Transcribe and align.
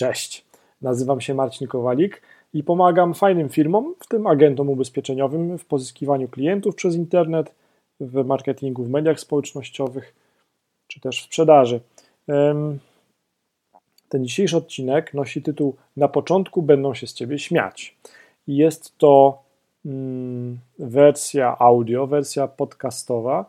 Cześć, 0.00 0.44
nazywam 0.82 1.20
się 1.20 1.34
Marcin 1.34 1.68
Kowalik 1.68 2.22
i 2.54 2.64
pomagam 2.64 3.14
fajnym 3.14 3.48
firmom, 3.48 3.94
w 3.98 4.06
tym 4.08 4.26
agentom 4.26 4.68
ubezpieczeniowym, 4.68 5.58
w 5.58 5.64
pozyskiwaniu 5.64 6.28
klientów 6.28 6.74
przez 6.74 6.94
internet, 6.94 7.54
w 8.00 8.24
marketingu, 8.24 8.84
w 8.84 8.90
mediach 8.90 9.20
społecznościowych 9.20 10.14
czy 10.86 11.00
też 11.00 11.22
w 11.22 11.24
sprzedaży. 11.24 11.80
Ten 14.08 14.24
dzisiejszy 14.24 14.56
odcinek 14.56 15.14
nosi 15.14 15.42
tytuł 15.42 15.76
Na 15.96 16.08
początku 16.08 16.62
będą 16.62 16.94
się 16.94 17.06
z 17.06 17.14
ciebie 17.14 17.38
śmiać. 17.38 17.96
Jest 18.46 18.98
to 18.98 19.42
mm, 19.86 20.58
wersja 20.78 21.56
audio, 21.58 22.06
wersja 22.06 22.48
podcastowa 22.48 23.46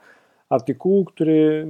artykułu, 0.49 1.05
który 1.05 1.67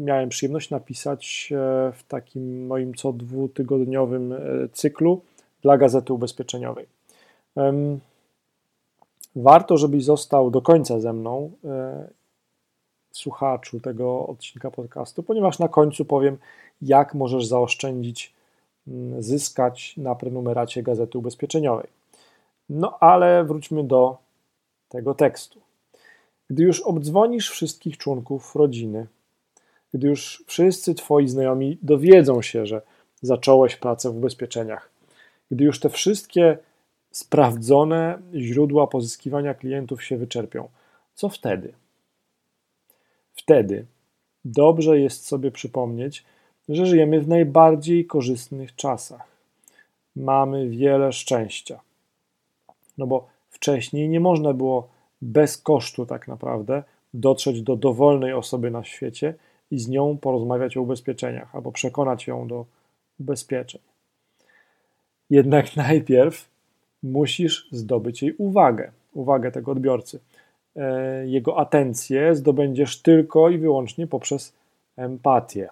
miałem 0.00 0.28
przyjemność 0.28 0.70
napisać 0.70 1.48
e, 1.52 1.56
w 1.92 2.02
takim 2.08 2.66
moim 2.66 2.94
co 2.94 3.12
dwutygodniowym 3.12 4.32
e, 4.32 4.38
cyklu 4.72 5.20
dla 5.62 5.78
Gazety 5.78 6.12
Ubezpieczeniowej. 6.12 6.86
Warto, 9.36 9.76
żebyś 9.76 10.04
został 10.04 10.50
do 10.50 10.62
końca 10.62 11.00
ze 11.00 11.12
mną, 11.12 11.50
e, 11.64 12.08
słuchaczu 13.12 13.80
tego 13.80 14.26
odcinka 14.26 14.70
podcastu, 14.70 15.22
ponieważ 15.22 15.58
na 15.58 15.68
końcu 15.68 16.04
powiem, 16.04 16.38
jak 16.82 17.14
możesz 17.14 17.46
zaoszczędzić, 17.46 18.34
zyskać 19.18 19.96
na 19.96 20.14
prenumeracie 20.14 20.82
Gazety 20.82 21.18
Ubezpieczeniowej. 21.18 21.86
No 22.68 22.98
ale 23.00 23.44
wróćmy 23.44 23.84
do 23.84 24.16
tego 24.88 25.14
tekstu. 25.14 25.60
Gdy 26.50 26.62
już 26.62 26.80
obdzwonisz 26.80 27.50
wszystkich 27.50 27.98
członków 27.98 28.56
rodziny, 28.56 29.06
gdy 29.94 30.08
już 30.08 30.44
wszyscy 30.46 30.94
Twoi 30.94 31.28
znajomi 31.28 31.78
dowiedzą 31.82 32.42
się, 32.42 32.66
że 32.66 32.82
zacząłeś 33.22 33.76
pracę 33.76 34.10
w 34.10 34.16
ubezpieczeniach, 34.16 34.90
gdy 35.50 35.64
już 35.64 35.80
te 35.80 35.88
wszystkie 35.88 36.58
sprawdzone 37.10 38.18
źródła 38.34 38.86
pozyskiwania 38.86 39.54
klientów 39.54 40.04
się 40.04 40.16
wyczerpią, 40.16 40.68
co 41.14 41.28
wtedy? 41.28 41.72
Wtedy 43.34 43.86
dobrze 44.44 45.00
jest 45.00 45.26
sobie 45.26 45.50
przypomnieć, 45.50 46.24
że 46.68 46.86
żyjemy 46.86 47.20
w 47.20 47.28
najbardziej 47.28 48.06
korzystnych 48.06 48.76
czasach. 48.76 49.28
Mamy 50.16 50.68
wiele 50.68 51.12
szczęścia. 51.12 51.80
No 52.98 53.06
bo 53.06 53.28
wcześniej 53.48 54.08
nie 54.08 54.20
można 54.20 54.52
było 54.52 54.88
bez 55.22 55.58
kosztu 55.58 56.06
tak 56.06 56.28
naprawdę 56.28 56.82
dotrzeć 57.14 57.62
do 57.62 57.76
dowolnej 57.76 58.32
osoby 58.32 58.70
na 58.70 58.84
świecie 58.84 59.34
i 59.70 59.78
z 59.78 59.88
nią 59.88 60.18
porozmawiać 60.18 60.76
o 60.76 60.82
ubezpieczeniach 60.82 61.54
albo 61.54 61.72
przekonać 61.72 62.26
ją 62.26 62.48
do 62.48 62.64
ubezpieczeń. 63.20 63.80
Jednak 65.30 65.76
najpierw 65.86 66.48
musisz 67.02 67.68
zdobyć 67.72 68.22
jej 68.22 68.34
uwagę, 68.38 68.90
uwagę 69.14 69.52
tego 69.52 69.72
odbiorcy. 69.72 70.20
E, 70.76 71.26
jego 71.26 71.58
atencję 71.58 72.34
zdobędziesz 72.34 73.02
tylko 73.02 73.50
i 73.50 73.58
wyłącznie 73.58 74.06
poprzez 74.06 74.52
empatię. 74.96 75.68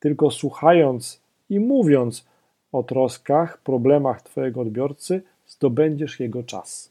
Tylko 0.00 0.30
słuchając 0.30 1.20
i 1.50 1.60
mówiąc 1.60 2.26
o 2.72 2.82
troskach, 2.82 3.58
problemach 3.58 4.22
Twojego 4.22 4.60
odbiorcy, 4.60 5.22
zdobędziesz 5.46 6.20
jego 6.20 6.42
czas. 6.42 6.90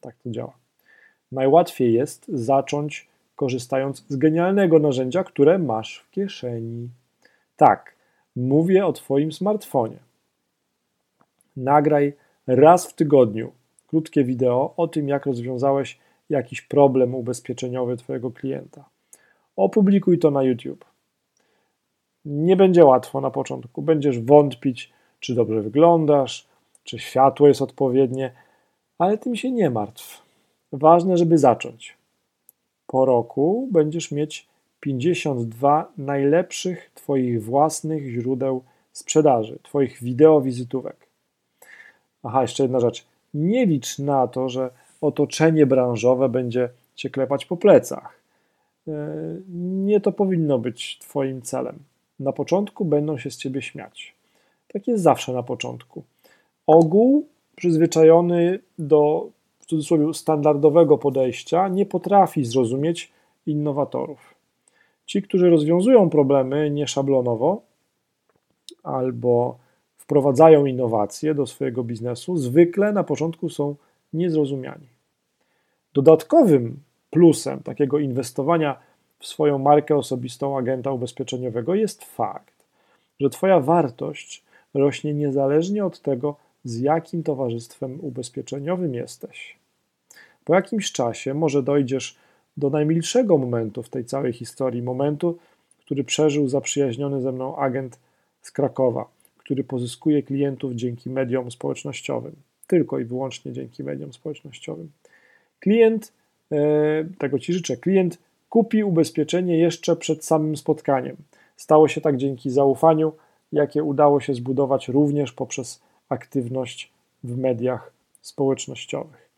Tak 0.00 0.14
to 0.24 0.30
działa. 0.30 0.52
Najłatwiej 1.32 1.92
jest 1.92 2.24
zacząć 2.28 3.06
korzystając 3.36 4.04
z 4.08 4.16
genialnego 4.16 4.78
narzędzia, 4.78 5.24
które 5.24 5.58
masz 5.58 5.98
w 5.98 6.10
kieszeni. 6.10 6.88
Tak, 7.56 7.94
mówię 8.36 8.86
o 8.86 8.92
Twoim 8.92 9.32
smartfonie. 9.32 9.98
Nagraj 11.56 12.12
raz 12.46 12.86
w 12.86 12.94
tygodniu 12.94 13.52
krótkie 13.86 14.24
wideo 14.24 14.74
o 14.76 14.88
tym, 14.88 15.08
jak 15.08 15.26
rozwiązałeś 15.26 15.98
jakiś 16.30 16.62
problem 16.62 17.14
ubezpieczeniowy 17.14 17.96
Twojego 17.96 18.30
klienta. 18.30 18.84
Opublikuj 19.56 20.18
to 20.18 20.30
na 20.30 20.42
YouTube. 20.42 20.84
Nie 22.24 22.56
będzie 22.56 22.84
łatwo 22.84 23.20
na 23.20 23.30
początku. 23.30 23.82
Będziesz 23.82 24.20
wątpić, 24.20 24.92
czy 25.20 25.34
dobrze 25.34 25.62
wyglądasz, 25.62 26.46
czy 26.84 26.98
światło 26.98 27.48
jest 27.48 27.62
odpowiednie, 27.62 28.32
ale 28.98 29.18
tym 29.18 29.36
się 29.36 29.50
nie 29.50 29.70
martw. 29.70 30.22
Ważne, 30.72 31.16
żeby 31.16 31.38
zacząć 31.38 31.96
po 32.94 33.04
roku 33.04 33.68
będziesz 33.72 34.12
mieć 34.12 34.48
52 34.80 35.92
najlepszych 35.98 36.90
Twoich 36.94 37.44
własnych 37.44 38.10
źródeł 38.10 38.62
sprzedaży, 38.92 39.58
Twoich 39.62 40.02
wideowizytówek. 40.02 40.96
Aha, 42.22 42.42
jeszcze 42.42 42.62
jedna 42.62 42.80
rzecz. 42.80 43.06
Nie 43.34 43.66
licz 43.66 43.98
na 43.98 44.28
to, 44.28 44.48
że 44.48 44.70
otoczenie 45.00 45.66
branżowe 45.66 46.28
będzie 46.28 46.68
Cię 46.94 47.10
klepać 47.10 47.46
po 47.46 47.56
plecach. 47.56 48.20
E, 48.88 48.92
nie 49.84 50.00
to 50.00 50.12
powinno 50.12 50.58
być 50.58 50.98
Twoim 50.98 51.42
celem. 51.42 51.78
Na 52.20 52.32
początku 52.32 52.84
będą 52.84 53.18
się 53.18 53.30
z 53.30 53.36
Ciebie 53.36 53.62
śmiać. 53.62 54.14
Tak 54.72 54.88
jest 54.88 55.02
zawsze 55.02 55.32
na 55.32 55.42
początku. 55.42 56.02
Ogół 56.66 57.26
przyzwyczajony 57.56 58.58
do 58.78 59.28
w 59.64 59.66
cudzysłowie 59.66 60.14
standardowego 60.14 60.98
podejścia 60.98 61.68
nie 61.68 61.86
potrafi 61.86 62.44
zrozumieć 62.44 63.12
innowatorów. 63.46 64.34
Ci, 65.06 65.22
którzy 65.22 65.50
rozwiązują 65.50 66.10
problemy 66.10 66.70
nieszablonowo 66.70 67.62
albo 68.82 69.58
wprowadzają 69.96 70.66
innowacje 70.66 71.34
do 71.34 71.46
swojego 71.46 71.84
biznesu, 71.84 72.36
zwykle 72.36 72.92
na 72.92 73.04
początku 73.04 73.48
są 73.48 73.74
niezrozumiani. 74.12 74.86
Dodatkowym 75.94 76.80
plusem 77.10 77.60
takiego 77.60 77.98
inwestowania 77.98 78.78
w 79.18 79.26
swoją 79.26 79.58
markę 79.58 79.96
osobistą 79.96 80.58
agenta 80.58 80.92
ubezpieczeniowego 80.92 81.74
jest 81.74 82.04
fakt, 82.04 82.64
że 83.20 83.30
Twoja 83.30 83.60
wartość 83.60 84.44
rośnie 84.74 85.14
niezależnie 85.14 85.84
od 85.84 86.00
tego, 86.00 86.36
z 86.64 86.80
jakim 86.80 87.22
towarzystwem 87.22 87.98
ubezpieczeniowym 88.00 88.94
jesteś. 88.94 89.56
Po 90.44 90.54
jakimś 90.54 90.92
czasie 90.92 91.34
może 91.34 91.62
dojdziesz 91.62 92.16
do 92.56 92.70
najmilszego 92.70 93.38
momentu 93.38 93.82
w 93.82 93.88
tej 93.88 94.04
całej 94.04 94.32
historii, 94.32 94.82
momentu, 94.82 95.38
który 95.78 96.04
przeżył 96.04 96.48
zaprzyjaźniony 96.48 97.20
ze 97.20 97.32
mną 97.32 97.56
agent 97.56 97.98
z 98.42 98.50
Krakowa, 98.50 99.08
który 99.38 99.64
pozyskuje 99.64 100.22
klientów 100.22 100.72
dzięki 100.72 101.10
mediom 101.10 101.50
społecznościowym, 101.50 102.32
tylko 102.66 102.98
i 102.98 103.04
wyłącznie 103.04 103.52
dzięki 103.52 103.84
mediom 103.84 104.12
społecznościowym. 104.12 104.90
Klient, 105.60 106.12
e, 106.52 106.56
tego 107.18 107.38
Ci 107.38 107.52
życzę, 107.52 107.76
klient 107.76 108.18
kupi 108.50 108.84
ubezpieczenie 108.84 109.58
jeszcze 109.58 109.96
przed 109.96 110.24
samym 110.24 110.56
spotkaniem. 110.56 111.16
Stało 111.56 111.88
się 111.88 112.00
tak 112.00 112.16
dzięki 112.16 112.50
zaufaniu, 112.50 113.12
jakie 113.52 113.84
udało 113.84 114.20
się 114.20 114.34
zbudować 114.34 114.88
również 114.88 115.32
poprzez 115.32 115.82
aktywność 116.14 116.92
w 117.24 117.36
mediach 117.36 117.92
społecznościowych. 118.22 119.30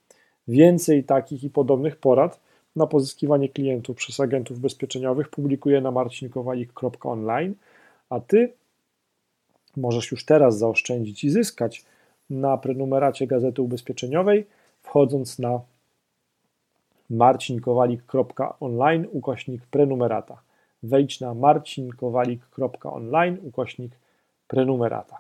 Więcej 0.49 1.05
takich 1.05 1.45
i 1.45 1.51
podobnych 1.51 1.97
porad 1.97 2.41
na 2.77 2.87
pozyskiwanie 2.87 3.49
klientów 3.49 3.97
przez 3.97 4.21
agentów 4.21 4.59
ubezpieczeniowych 4.59 5.29
publikuję 5.29 5.81
na 5.81 5.91
marcinkowalik.online, 5.91 7.55
a 8.11 8.21
Ty 8.21 8.53
możesz 9.77 10.11
już 10.11 10.25
teraz 10.25 10.59
zaoszczędzić 10.59 11.25
i 11.25 11.31
zyskać 11.31 11.85
na 12.31 12.59
prenumeracie 12.59 13.27
Gazety 13.27 13.63
Ubezpieczeniowej, 13.63 14.47
wchodząc 14.83 15.39
na 15.39 15.61
marcinkowalik.online 17.11 19.07
ukośnik 19.13 19.67
prenumerata. 19.67 20.43
Wejdź 20.83 21.21
na 21.21 21.35
marcinkowalik.online 21.35 23.39
ukośnik 23.43 23.93
prenumerata. 24.49 25.19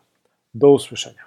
Do 0.55 0.71
usłyszenia. 0.71 1.27